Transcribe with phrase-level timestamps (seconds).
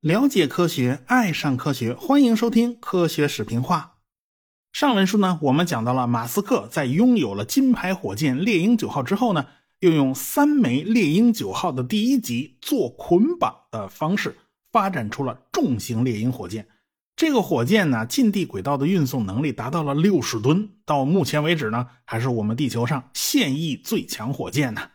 [0.00, 3.98] 了解科学，爱上科学，欢迎收听科学视频化。
[4.72, 9.46] 上文书呢，我们讲到了马斯克在拥有了金牌火箭猎鹰九号之后呢，
[9.80, 14.36] 又用三枚猎鹰九号的第一级做捆绑的方式，
[14.72, 16.66] 发展出了重型猎鹰火箭。
[17.20, 24.92] 这个火箭呢，近地轨道的运送能力达到了六十吨，到目前为止呢，还是我们地球上现役最强火箭呢。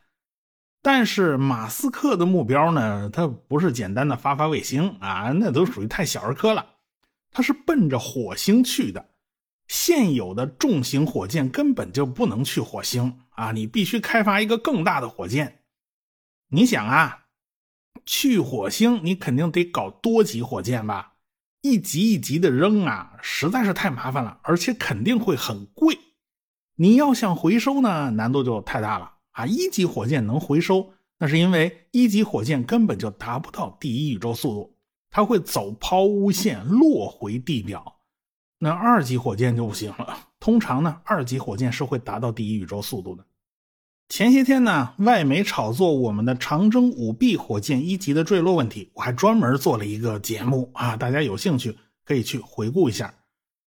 [0.81, 6.65] 但是马斯克的目标呢，他不是简单的发发卫星啊，那都属于太小儿科了。
[7.29, 9.11] 他是奔着火星去的。
[9.67, 15.59] 现有的重型火箭根本就不能去火星啊，你必须开发一个更大的火箭。
[16.49, 17.25] 你想啊，
[18.03, 21.11] 去火星你肯定得搞多级火箭吧？
[21.65, 25.97] 一级一级的扔啊，实在是太麻烦了，而且肯定会很贵。
[26.75, 29.13] 你要想回收呢，难度就太大了。
[29.31, 34.75] 啊，一级火箭能回收，那是因为一级火箭根本就达不到第一宇宙速度，
[35.09, 37.95] 它会走抛物线落回地表。
[38.59, 43.25] 那二级火箭就不行了，通常呢，二级火箭是会达到第一宇宙速度的。
[44.07, 51.75] 前些天呢，外媒炒作我们的长征五 B 火箭一级的坠落问题，我还专门做了一个节目啊，大家有兴趣
[52.05, 53.13] 可以去回顾一下。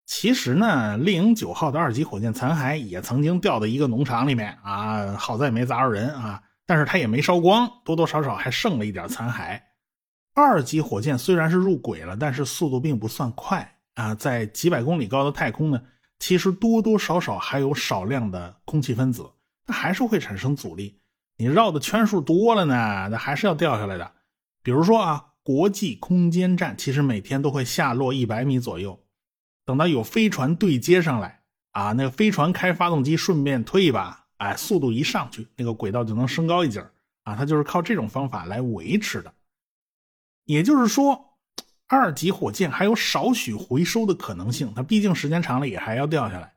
[0.05, 9.61] 其实呢，猎鹰九号的二级火箭残骸也曾经掉到一个农场里面啊，好在没砸着人啊，但是它也没烧光，多多少少还剩了一点残骸。
[10.35, 15.81] 二级火箭虽然是入轨了，但是速度并不算快啊，在几百公里高的太空呢，
[16.21, 19.25] 其实多多少少还有少量的空气分子，
[19.67, 21.01] 那还是会产生阻力。
[21.37, 24.13] 你绕的圈数多了呢，那还是要掉下来的。
[24.63, 28.99] 比如说啊，国际空间站其实每天都会下落一百米左右。
[29.65, 36.85] 等到有飞船对接上来啊，那个飞船开发动机顺便推一把，哎，速度一上去，那个轨道就能升高一截
[37.25, 37.37] 啊。
[37.37, 39.35] 它就是靠这种方法来维持的。
[40.45, 41.37] 也就是说，
[41.87, 46.55] 二级火箭还有少许回收的可能性，它毕竟时间长了也还要掉下来。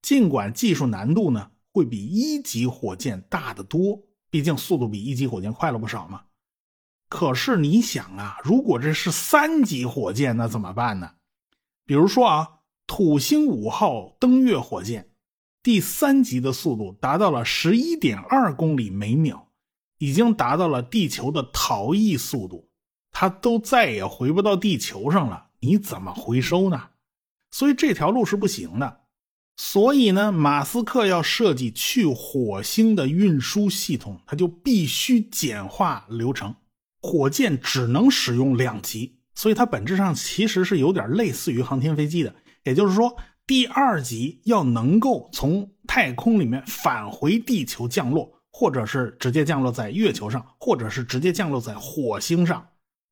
[0.00, 6.22] 尽管技术难度呢会比一级火箭大得多，毕竟速度比一级火箭快了不少嘛。
[7.08, 11.14] 可是你想啊，如果这是三级火箭，那怎么办呢？
[11.84, 15.10] 比如说啊，土星五号登月火箭
[15.62, 19.48] 第三级的速度达到了十一点二公里每秒，
[19.98, 22.70] 已经达到了地球的逃逸速度，
[23.10, 26.90] 它都再也回不到地球上了，你怎么回收呢？
[27.50, 29.01] 所以这条路是不行的。
[29.56, 36.54] 所以呢，马斯克要设计去火星的运输系统，他就必须简化流程，
[37.00, 39.18] 火箭只能使用两级。
[39.34, 52.66] 所以它本质上其实是有点类似于航天飞机的，也就是说，第二级要能够从太空里面返回地球降落，或者是直接降落在月球上，或者是直接降落在火星上，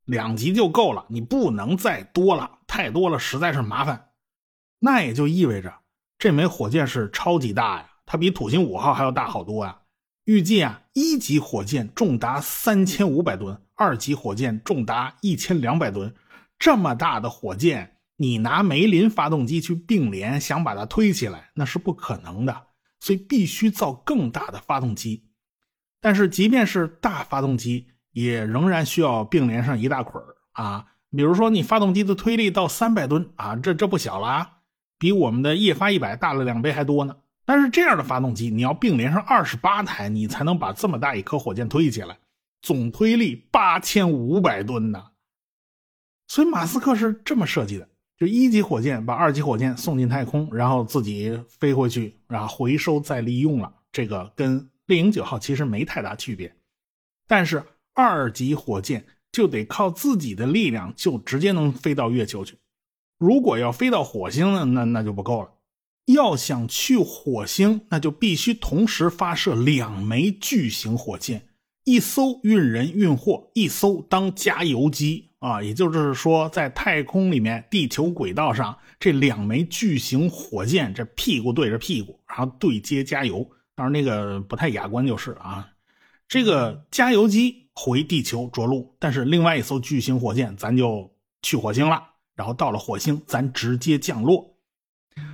[0.05, 4.09] 两级就够了，你不能再多了，太多了实在是麻烦。
[4.79, 5.73] 那也就意味着
[6.21, 9.79] 这枚火箭是超级大呀，它比土星五号还要大好多呀。
[10.25, 13.59] 预计啊，一级火箭重达三千五百吨。
[13.75, 16.15] 二级火箭重达一千两百吨，
[16.59, 22.67] 这么大的火箭，你拿梅林发动机去并联，想把它推起来，那是不可能的。
[23.01, 25.25] 所以必须造更大的发动机。
[26.03, 30.23] 但是即便是大发动机，也仍然需要并联上一大捆
[30.53, 30.85] 啊。
[31.17, 34.59] 比如说你发动机的推力到三百吨啊，这这不小了啊，
[35.01, 37.17] 比我们的液发一百大了两倍还多呢。
[37.45, 42.19] 但是这样的发动机，你要并联上二十八台，你才能把这么大一颗火箭推起来。
[42.63, 45.03] 总推力八千五百吨呢，
[46.29, 53.73] 所以马斯克是这么设计的：就一级火箭把二级火箭送进太空，然后自己飞回去，然后回收再利用了。
[53.91, 56.55] 这个跟猎鹰九号其实没太大区别，
[57.27, 62.59] 但是二级火箭就得靠自己的力量，就直接能飞到月球去。
[63.21, 65.51] 如果要飞到火星呢，那那就不够了。
[66.07, 71.43] 要想去火星，那就必须同时发射两枚巨型火箭。
[71.85, 83.47] 一艘运人运货，一艘当加油机啊，也就是说，在太空里面，地球轨道上这两枚巨型火箭，这屁股对着屁股，然后对接加油。
[83.75, 85.69] 当然，那个不太雅观就是啊，
[86.27, 91.13] 这个加油机回地球着陆，但是另外一艘巨型火箭，咱就
[91.43, 92.03] 去火星了。
[92.35, 94.57] 然后到了火星，咱直接降落。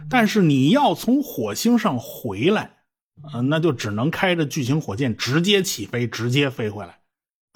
[0.08, 2.72] 但是你要从火星上回来。
[3.32, 7.00] 呃，那就只能开着巨型火箭直接起飞，直接飞回来。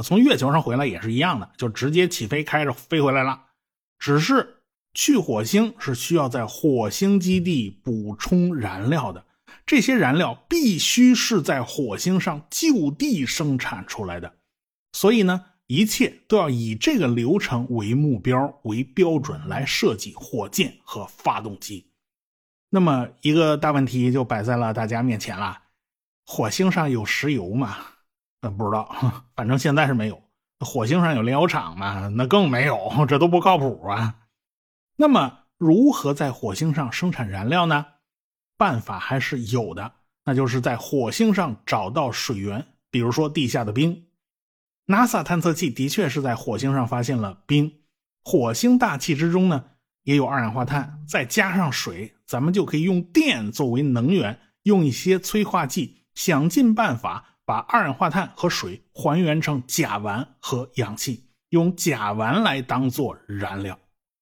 [0.03, 3.45] 从月球上回来也是一样的，就直接起飞，开着飞回来了。
[3.99, 4.63] 只是
[4.95, 9.27] 去火星是需要在火星基地补充燃料的，
[9.67, 14.33] 这些燃料必须是在火星上就地生产出来的，
[14.93, 21.87] 所以呢，一切都要以这个流程为目标、为标准来设计火箭和发动机。
[22.71, 25.57] 那么，一个大问题就摆在了大家面前了：
[26.27, 27.77] 火星上有石油吗？
[28.41, 28.93] 呃，不知道，
[29.37, 30.21] 反正现在是没有。
[30.59, 32.09] 火星上有炼油厂吗？
[32.09, 32.77] 那更没有，
[33.07, 34.17] 这都不靠谱啊。
[34.97, 37.87] 那么，如何在火星上生产燃料呢？
[38.57, 39.93] 办法还是有的，
[40.25, 44.09] 那就是在火星上找到水源，比如说地下的冰。
[44.91, 47.73] NASA 探测器的确是在火星上发现了冰。
[48.25, 49.67] 火星大气之中呢，
[50.03, 63.79] 也有二氧化碳，再加上水，咱们就可以用电作为能源，用一些催化剂，想尽办法把二氧化碳和水还原成甲烷和氧气，用甲烷来当做燃料。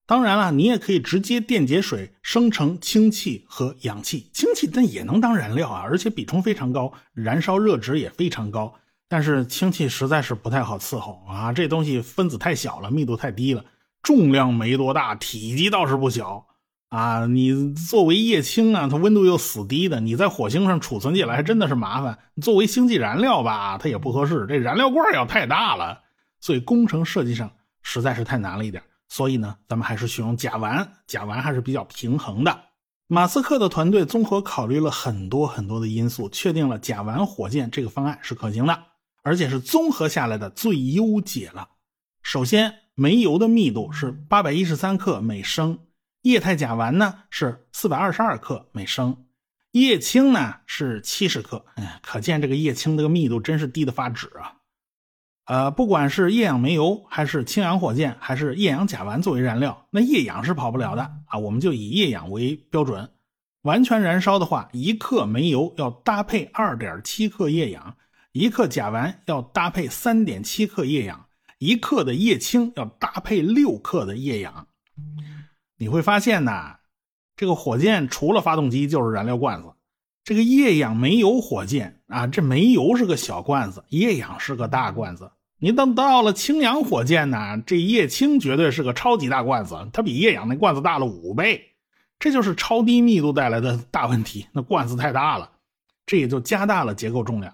[0.07, 8.75] 当然了，你也可以直接电解水生成氢气和氧气，氢气那也能当燃料啊，而且比重非常高，燃烧热值也非常高。
[9.09, 13.65] 但是氢气实在是不太好伺候啊，这东西分子太小了，密度太低了，
[14.03, 16.47] 重量没多大，体积倒是不小
[16.91, 17.27] 啊。
[17.27, 22.19] 你作为液氢啊，它温度又死低的，你在火星上储存起来还真的是麻烦。
[22.43, 26.03] 作为星际燃料吧，它也不合适，这燃料罐要太大了，
[26.41, 27.51] 所以工程设计上
[27.83, 28.83] 实在是太难了一点。
[29.09, 32.61] 所以呢，咱们还是选用甲烷，甲烷还是比较平衡的。
[33.07, 38.79] 马斯克的团队综合考虑了很多很多的因素，确定了甲烷火箭这个方案是可行的，
[39.29, 41.69] 而且是综合下来的最优解了。
[42.23, 45.81] 首先，煤油的密度是八百一十三克每升，
[46.23, 49.27] 液态甲烷呢是四百二十二克每升，
[49.73, 51.67] 液氢呢是七十克。
[51.75, 54.55] 哎，可见这个液氢这个密度真是低的发指啊。
[55.45, 61.39] 呃，不管是液氧煤油，还是氢氧火箭，还是液氧甲烷作为燃料，那液氧是跑不了的啊。
[61.39, 63.11] 我们就以液氧为标准，
[63.61, 67.95] 完全燃烧的话，一克煤油要搭配二点七克液氧，
[68.39, 71.27] 一克甲烷要搭配三点七克液氧，
[71.59, 74.69] 一克的液氢要搭配六克的液氧。
[75.77, 76.77] 你会发现呢，
[77.35, 79.73] 这个火箭除了发动机就是燃料罐子。
[80.23, 85.33] 这个液氧煤油火箭啊，这煤油是个小罐子，液氧是个大罐子。
[85.59, 91.73] 你等到了氢氧火箭呢，这液氢绝对是个超级大罐子，它比液氧那罐子大了五倍，
[92.21, 94.47] 这就是超低密度带来的大问题。
[94.53, 95.51] 那罐子太大了，
[96.07, 97.53] 这也就加大了结构重量。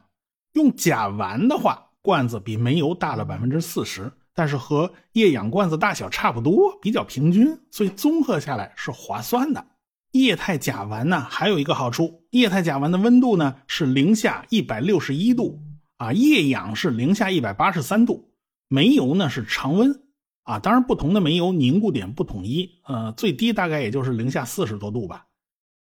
[0.54, 9.64] 用甲烷的话，罐子比煤油大了百分之四十，但是和液氧罐子大小差不多，比较平均，所以综合下来是划算的。
[10.12, 15.60] 液态甲烷呢，还有一个好处，液态甲烷的温度呢是零下一百六十一度。
[15.96, 18.32] 啊，液氧是零下一百八十三度，
[18.68, 20.02] 煤油呢是常温
[20.42, 20.58] 啊。
[20.58, 25.26] 当然，不同的煤油凝固点不统一，呃，最低大概也就是零下四十多度吧。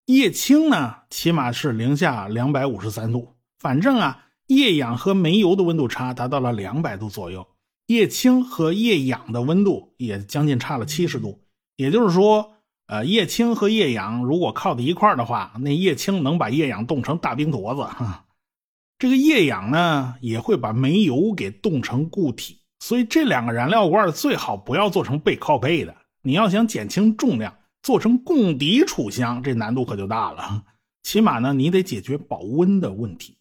[0.07, 3.35] 液氢呢，起码是零下两百五十三度。
[3.59, 7.47] 反正啊，液氧和煤油的温度差达到了两百度左右，
[7.87, 11.43] 液氢和液氧的温度也将近差了七十度。
[11.77, 12.55] 也就是说，
[12.87, 18.25] 呃，液氢和液氧如果靠在一块的话，那液氢能把液氧冻成大冰坨子哈。
[18.99, 25.95] 这个液氧呢，也会把煤油给冻成固体，所以这两个燃料罐最好不要做成背靠背的。
[26.23, 30.65] 你要想减轻重量，做成共底储箱，这难度可就大了。
[31.05, 33.38] 起码呢，你得解决保温的问题。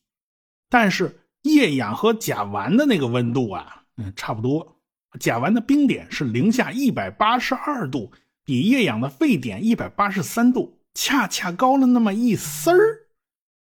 [0.70, 4.76] 但是液氧和甲烷的那个温度啊，嗯，差不多。
[5.20, 8.12] 甲烷的冰点是零下一百八十二度，
[8.44, 13.08] 比液氧的沸点一百八十三度，恰恰高了那么一丝儿。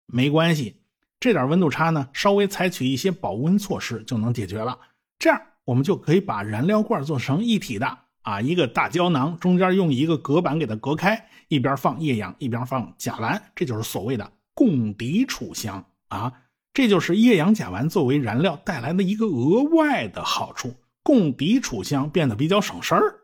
[0.07, 0.83] 没关系。
[1.19, 4.79] 这点温度差呢，稍微采取一些保温措施就能解决了。
[5.19, 16.31] 这样我们就可以把燃料罐做成一体的啊，一个大胶囊，中间用一个隔板给它隔开，一边放液氧，一边放甲烷，这就是所谓的共底储箱啊。
[16.77, 23.15] 这就是液氧甲烷作为燃料带来的一个额外的好处，供底储箱变得比较省事儿。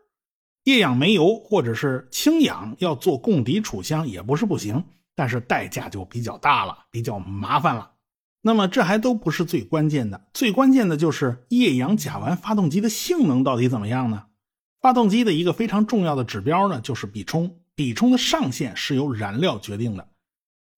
[0.63, 4.83] 液氧煤油或者是氢氧要做供底储箱也不是不行。
[5.13, 7.91] 但是代价就比较大了，比较麻烦了。
[8.41, 14.25] 那么这还都不是最关键的，最关键的就是液氧甲烷发动机的性能到底怎么样呢？
[14.81, 17.59] 发动机的一个非常重要的指标呢，就是比冲。
[17.75, 20.07] 比冲的上限是由燃料决定的，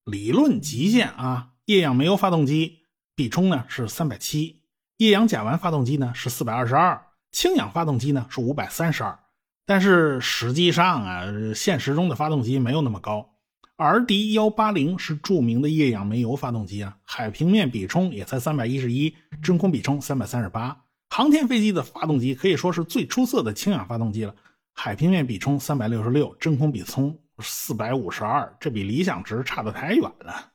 [0.03, 2.83] 理论极限啊，液氧煤油发动机
[3.15, 4.61] 比冲呢是三百七，
[4.97, 9.17] 液氧甲烷发动机呢是四百二十二，氢氧发动机呢是五百三十二。
[9.65, 13.31] 但是实际上啊，现实中的发动机没有那么高。
[13.77, 20.83] R D 幺八零是著名的液氧煤油发动机啊，海平面比冲也才三百一十一，真空比冲三百三十八。
[21.09, 24.35] 航天飞机的发动机可以说是最出色的氢氧发动机了，
[24.71, 30.51] 海平面比冲三百六十六，真空比冲四百五十二，这比理想值差得太远了。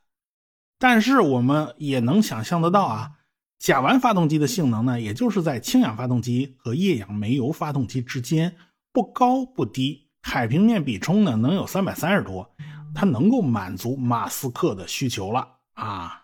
[0.81, 3.11] 但是我们也能想象得到啊，
[3.59, 8.57] 甲烷发动机的性能呢，也就是在氢氧发动机和液氧煤油发动机之间，
[8.91, 12.51] 不高不低，海平面比冲呢能有三百三十多，
[12.95, 16.23] 它能够满足马斯克的需求了啊。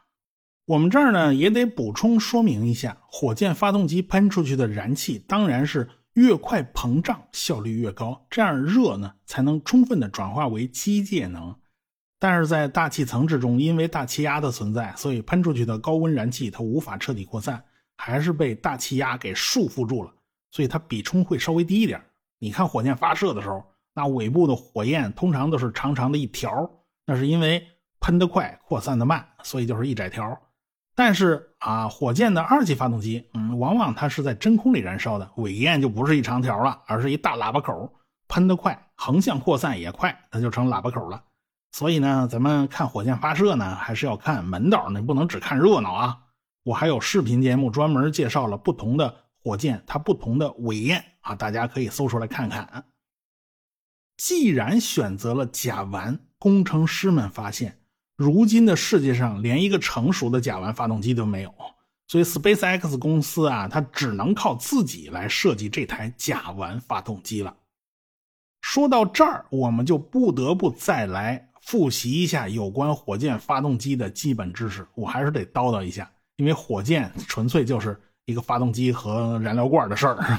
[0.64, 11.54] 我们这儿呢也得补充说明一下，火箭发动机喷出去的燃气当然是越快膨胀效率越高，这样热呢才能充分的转化为机械能。
[12.18, 17.62] 但是在大气层之中，因为大气压的存在，所以喷出去的高温燃气它无法彻底扩散，
[17.99, 20.11] 还是被大气压给束缚住了，
[20.50, 22.02] 所以它比冲会稍微低一点。
[22.38, 26.70] 你看火箭发射的时候，那尾部的火焰通常都是长长的一条，
[27.04, 27.66] 那是因为
[28.00, 30.38] 喷得快，扩散的慢，所以就是一窄条。
[30.94, 37.92] 但是啊，火箭的二级发动机，嗯，往往它是在真空里燃烧的，尾焰就不是一长条了，而是一大喇叭口，
[38.28, 41.23] 喷得快，横向扩散也快，它就成喇叭口了。
[41.76, 46.18] 所以呢，咱们看火箭发射呢，还是要看门道，你不能只看热闹啊。
[46.62, 52.87] 我还有视频节目专门介绍了不同的火箭，它不同的尾焰啊，大家可以搜出来看看。
[54.16, 57.78] 既然选择了甲烷，工程师们发现。
[58.16, 61.54] 如今的世界上连一个成熟的甲烷发动机都没有，
[62.09, 67.54] 所以 SpaceX 公司啊，它只能靠自己来设计这台甲烷发动机了。
[68.62, 74.87] 说到这儿，我们就不得不再来复习一下有关火箭发动机的基本知识。
[74.94, 80.38] 我还是得叨叨一下，因为火箭纯粹就是一个发动机和燃料罐的事儿。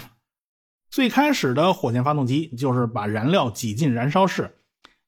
[0.90, 4.54] 最开始的火箭发动机就是把燃料挤进燃烧室。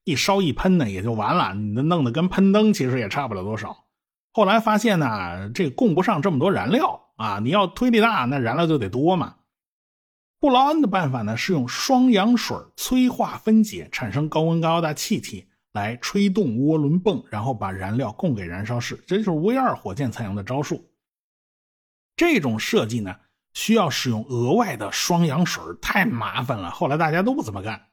[0.04, 1.54] 一烧一喷呢，也就完了。
[1.54, 3.84] 你弄得跟喷灯其实也差不了多少。
[4.32, 7.38] 后来发现呢，这供不上这么多燃料啊！
[7.38, 9.36] 你要推力大，那燃料就得多嘛。
[10.38, 19.02] 布劳恩的办法呢，是用双氧水催化分解，产生高温高压气体，来吹动涡轮泵，然后把燃料供给燃烧室。
[19.06, 20.90] 这就是 V 二火箭采用的招数。
[22.16, 23.16] 这种设计呢，
[23.54, 26.70] 需要使用额外的双氧水，太麻烦了。
[26.70, 27.88] 后来大家都不怎么干。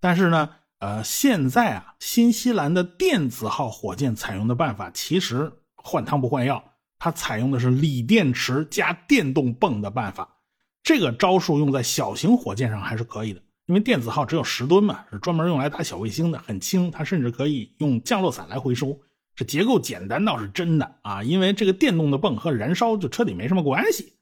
[0.00, 0.56] 但是呢。
[0.82, 10.40] 呃，现在啊，新西兰的电子号火箭采用的办法其实换汤不换药，它采用的是锂电池加电动泵的办法。
[10.82, 13.40] 这个招数用在小型火箭上还是可以的，
[13.72, 19.00] 因为电子号只有十吨嘛，是专门用来打小卫星的，很轻，它甚至可以用降落伞来回收。
[19.34, 24.12] 这结构简单倒是真的啊，因为这个电动的泵和燃烧就彻底没什么关系。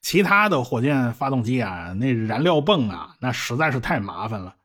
[0.00, 4.56] 其他的火箭发动机啊，那燃料泵啊，那实在是太麻烦了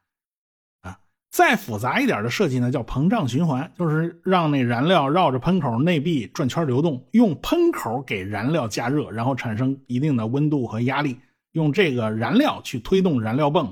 [0.81, 0.97] 啊。
[1.29, 11.19] 再复杂一点的设计呢，叫膨胀循环，就是让那燃料绕着喷口内壁转圈流动，用喷口给燃料加热，然后产生一定的温度和压力，
[11.51, 13.71] 用这个燃料去推动燃料泵，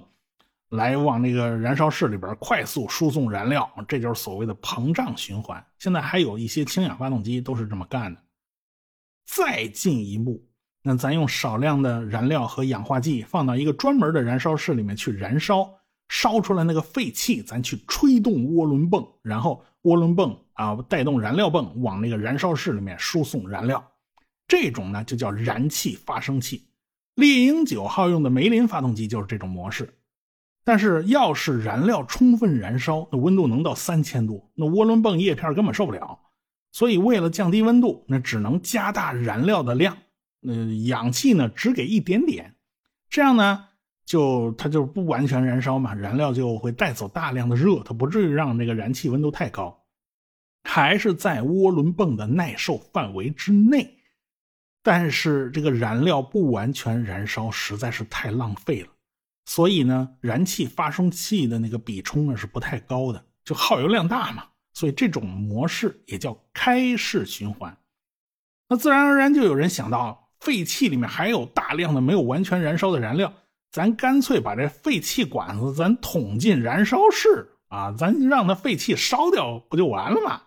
[0.71, 5.63] 来往那个燃烧室里边快速输送燃料，这就是所谓的膨胀循环。
[5.79, 8.21] 现在还有一些氢氧发动机都是这么干的。
[9.25, 10.43] 再进一步，
[10.83, 15.69] 那咱用少量的燃料和氧化剂放到一个专门的燃烧室里面去燃烧。
[16.13, 23.81] 烧出来那个废气，咱去吹动涡轮泵，然后涡轮泵啊带动燃料泵往那个燃烧室里面输送燃料，
[24.45, 26.67] 这种呢就叫燃气发生器。
[27.15, 29.93] 猎鹰九号用的梅林发动机就是这种模式。
[30.63, 36.19] 但是要是燃料充分燃烧，那温度能到三千度，那涡轮泵叶片根本受不了。
[36.71, 39.97] 所以为了降低温度，那只能加大燃料的量，
[40.39, 40.53] 那
[40.85, 42.55] 氧气呢只给一点点，
[43.09, 43.67] 这样呢。
[44.03, 49.85] 就它就不完全燃烧嘛，燃料就会带走大量的热，它不至于让那个燃气温度太高，
[50.63, 53.99] 还是在涡轮泵的耐受范围之内。
[54.83, 58.89] 但是这个燃料不完全燃烧实在是太浪费了，
[59.53, 67.77] 所以呢，燃气发生器的那个比冲呢是不太高的，就耗油量大嘛，所以这种模式也叫开式循环。
[68.69, 73.33] 那自然而然就有人想到，废气里面还有大量的没有完全燃烧的燃料。
[73.73, 80.43] 咱干脆把这废气管子咱捅进燃烧室啊，咱让它废气烧掉不就完了吗？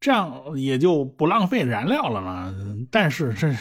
[0.00, 2.54] 这样也就不浪费燃料了嘛。
[2.90, 3.54] 但是这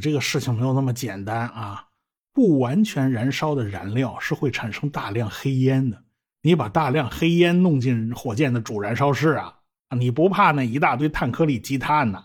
[0.00, 1.88] 这个事情没有那么简单啊！
[2.34, 6.04] 不完全燃烧的燃料是会产生大量黑烟的。
[6.42, 9.54] 你把大量黑烟弄进火箭的主燃烧室啊，
[9.96, 12.24] 你不怕那一大堆碳颗粒积碳呢？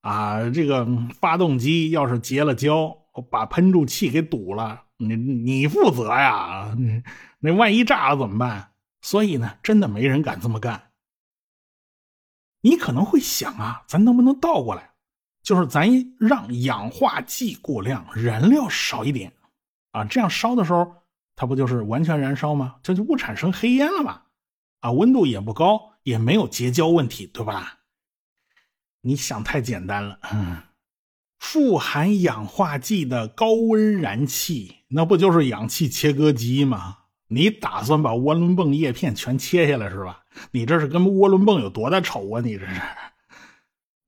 [0.00, 0.86] 啊，这个
[1.20, 2.96] 发动机要是结了胶，
[3.28, 4.84] 把喷注器给堵了。
[4.96, 6.74] 你你负责呀，
[7.40, 8.70] 那万一炸了怎么办？
[9.02, 10.90] 所以呢，真的没人敢这么干。
[12.62, 14.92] 你可能会想啊，咱能不能倒过来？
[15.46, 15.88] 就是咱
[16.18, 19.32] 让氧化剂过量，燃料少一点
[19.92, 20.92] 啊，这样烧的时候，
[21.36, 22.74] 它不就是完全燃烧吗？
[22.82, 24.22] 这就不产生黑烟了吗？
[24.80, 27.78] 啊，温度也不高，也没有结焦问题，对吧？
[29.02, 30.18] 你想太简单了。
[30.32, 30.64] 嗯，
[31.38, 36.96] 富含氧化剂的高温燃气，那不就是氧气切割机吗？
[37.28, 40.24] 你打算把涡轮泵叶片全切下来是吧？
[40.50, 42.40] 你这是跟涡轮泵有多大仇啊？
[42.44, 42.80] 你这是。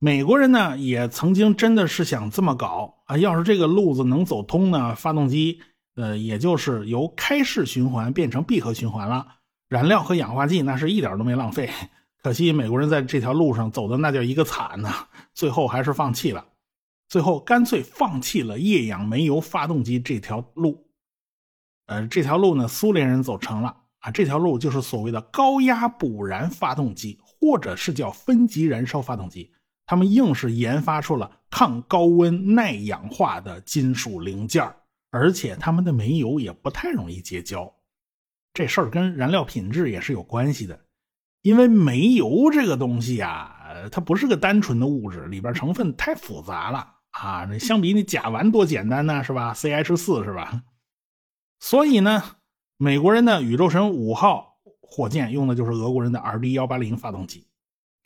[0.01, 3.17] 美国人呢，也曾经真的是想这么搞啊。
[3.17, 5.59] 要是这个路子能走通呢，发动机
[5.95, 9.27] 呃，也就是由开式循环变成闭合循环了，
[9.67, 11.69] 燃料和氧化剂那是一点都没浪费。
[12.23, 16.45] 可惜美国人在这条路上走的那叫一个惨呐，最后还是放弃了，
[17.09, 20.87] 最后干脆放弃了液氧煤油发动机这条路。
[21.87, 24.11] 呃，这条路呢，苏联人走成了啊。
[24.11, 29.51] 这条路就是所谓的高压补燃发动机，或者是叫分级燃烧发动机。
[29.89, 34.71] 他们硬是研发出了抗高温、耐氧化的金属零件
[35.09, 37.73] 而且他们的煤油也不太容易结焦。
[38.53, 40.79] 这事儿跟燃料品质也是有关系的，
[41.41, 47.45] 因为煤油这个东西啊，它不是个单纯的物质，里边成分太复杂了啊。
[47.45, 50.61] 那相比你甲烷多简单呢，是吧？CH 四是吧？
[51.59, 52.21] 所以呢，
[52.77, 57.47] 美国人的宇宙神五号火箭用的就是俄国人的 RD 幺八零发动机，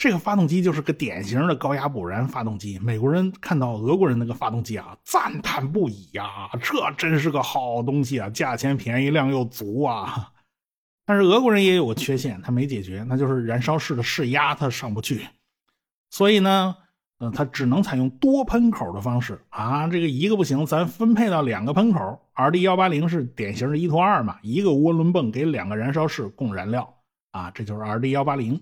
[0.03, 2.77] 这个发动机就是个典型的高压补燃发动机。
[2.79, 10.29] 美国人看到俄国人那个发动机啊，赞叹不已呀，这真是个好东西啊，价钱便宜，量又足啊。
[11.05, 15.25] 但是俄国人也有个缺陷，他没解决，那就是燃烧室的室压它上不去，
[16.09, 16.75] 所以呢。
[17.19, 22.19] 嗯，它只能采用多喷口的方式啊，这个一个不行，咱分配到两个喷口。
[22.35, 26.93] RD 幺八零是典型的一拖二嘛，一个涡轮泵给两个燃烧室供燃料
[27.31, 28.61] 啊，这就是 RD 幺八零。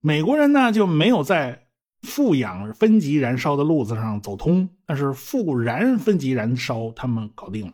[0.00, 1.68] 美国人呢就没有在
[2.02, 7.72] 富氧分级燃烧的路子上走通，但是富燃分级燃烧他们搞定了，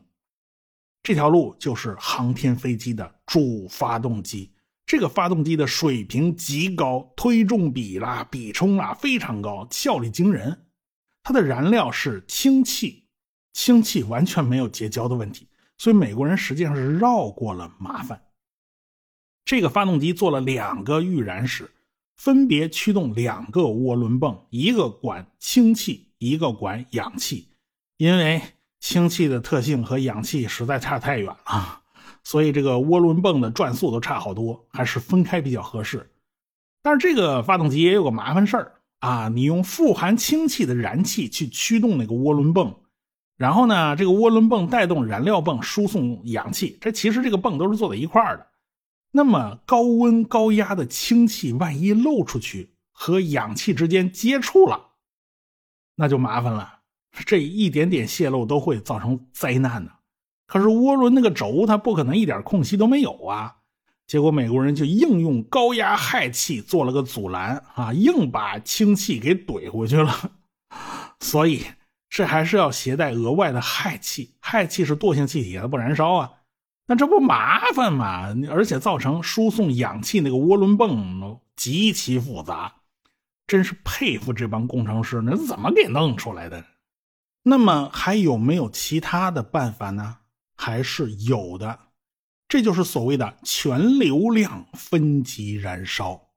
[1.02, 4.50] 这条路就是航天飞机的主发动机。
[4.86, 10.66] 这个发动机的水平极高，推重比啦、比冲啦非常高，效率惊人。
[11.22, 13.06] 它的燃料是氢气，
[13.54, 18.22] 氢气完全没有结焦的问题，所以美国人实际上是绕过了麻烦。
[19.46, 21.70] 这个发动机做了两个预燃室，
[22.16, 27.48] 分别驱动两个涡轮泵，一个管氢气，一个管氧气，
[27.96, 28.40] 因为
[28.80, 31.80] 氢气的特性和氧气实在差太远了。
[32.22, 36.10] 所以这个涡轮泵的转速都差好多，还是分开比较合适。
[36.82, 42.74] 但是这个发动机也有个麻烦事儿啊，你用富含氢气的燃气去驱动那个涡轮泵，
[43.36, 48.46] 然后呢，这个涡轮泵带动燃料泵输送氧气，这其实这个泵都是坐在一块儿的。
[49.16, 54.88] 那么高温高压的氢气万一漏出去和氧气之间接触了，
[55.94, 56.80] 那就麻烦了，
[57.24, 59.92] 这一点点泄漏都会造成灾难的。
[60.46, 63.58] 可是涡轮那个轴，它不可能一点空隙都没有啊！
[64.08, 70.32] 结果美国人就硬用高压氦气做了个阻拦啊，硬把氢气给怼回去了。
[71.20, 71.64] 所以
[72.08, 76.32] 这还是要携带额外的氦气，氦气是惰性气体，它不燃烧啊。
[76.86, 78.34] 那这不麻烦吗？
[78.50, 82.74] 而且造成输送氧气那个涡轮泵极其复杂，
[83.46, 86.64] 真是佩服这帮工程师，那怎么给弄出来的？
[87.42, 90.18] 那么还有没有其他的办法呢？
[90.56, 91.78] 还是有的，
[92.48, 96.28] 这就是所谓的全流量分级燃烧。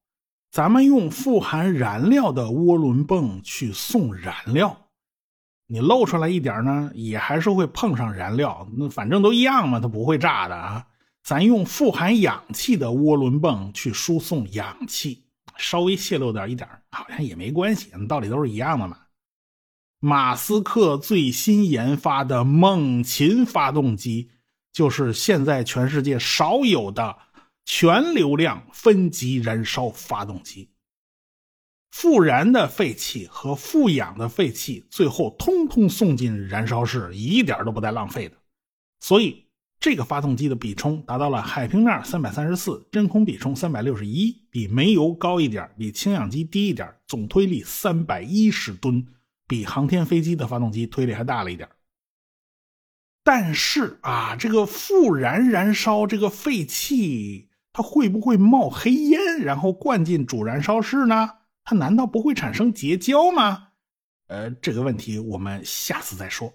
[0.50, 4.87] 咱们用富含燃料的涡轮泵去送燃料，
[5.68, 10.88] 你露出来一点呢，也还是会碰上燃料，那反正都一样嘛，它不会炸的啊。
[11.24, 15.26] 咱用富含氧气的涡轮泵去输送氧气，
[15.58, 18.98] 稍微泄露点一点，好像也没关系，道理都是一样的嘛。
[20.00, 24.30] 马斯克最新研发的猛禽发动机，
[24.72, 27.18] 就是现在全世界少有的
[27.66, 30.70] 全流量分级燃烧发动机。
[32.00, 38.38] 富燃的废气和富氧的废气，最后通通送进燃烧室，一点都不带浪费的。
[39.00, 39.48] 所以，
[39.80, 49.04] 这个发动机的比冲达到了海平面三百三十四，真空比冲三百六十一，比煤油高一点，比氢氧机低一点，总推力三百一十吨。
[49.48, 51.68] 比航天飞机的发动机推力还大了一点，
[53.24, 61.32] 但是啊，这个复燃燃烧这个废气，它会不会冒黑烟，然后灌进主燃烧室呢？
[61.70, 63.68] 它难道不会产生结交吗？
[64.28, 66.54] 呃，这个问题我们下次再说。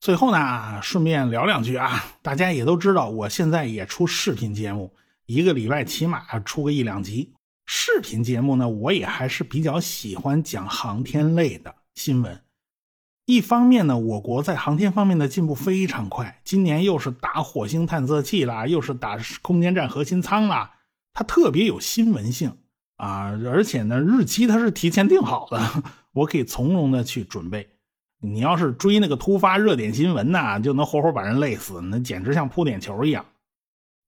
[0.00, 7.34] 最后呢，顺便聊两句啊，大家也都知道，我现在也出视频节目，一个礼拜起码出个一两集。
[7.66, 11.74] 视频节目呢，我也还是比较喜欢讲航天类的。
[11.94, 12.42] 新闻，
[13.26, 20.72] 一方面呢，我国在航天方面的进步非常快，今年又是打火星探测器啦，又是打空间站核心舱啦，
[21.12, 22.56] 它特别有新闻性。
[22.96, 25.60] 啊，而且呢，日期它是提前定好的，
[26.12, 27.68] 我可以从容的去准备。
[28.20, 33.24] 你要是追那个突发热点新闻呐，就能活活把人累死，那简直像扑点球一样。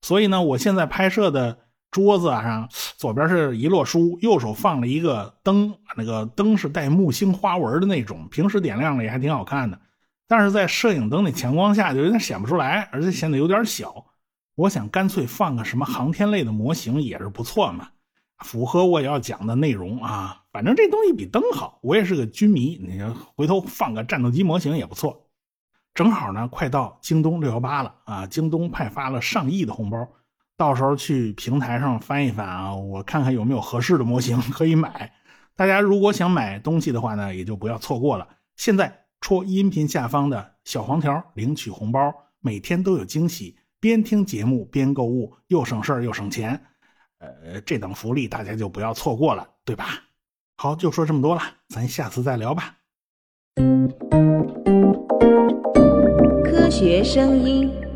[0.00, 1.58] 所以呢，我现在拍摄的
[1.90, 9.78] 桌子上左边是一摞书，右手放了一个灯，那个灯是带木星花纹的那种，平时点亮了也还挺好看的，
[10.26, 14.06] 但是在摄影灯的强光下就有点显不出来，而且显得有点小。
[14.54, 17.88] 我想干脆放个什么航天类的模型也是不错嘛，
[18.38, 20.42] 符合我要讲的内容啊。
[20.52, 23.00] 反正这东西比灯好，我也是个军迷，你
[23.36, 25.28] 回头放个战斗机模型也不错。
[25.94, 28.26] 正好呢，快到京东六幺八了啊！
[28.26, 30.08] 京东派发了上亿的红包，
[30.56, 35.12] 到时候去平台上翻一翻啊，我看看有没有合适的模型可以买。
[35.56, 38.28] 大家如果想买东西的话呢，也就不要错过了。
[38.56, 43.56] 现在戳音频下方的小黄条领取红包，每天都有惊喜。
[43.80, 46.60] 边听节目边购物，又省事儿又省钱，
[47.18, 49.86] 呃，这等福利大家就不要错过了，对吧？
[50.56, 52.76] 好，就说这么多了，咱下次再聊吧。
[56.44, 57.87] 科学声音。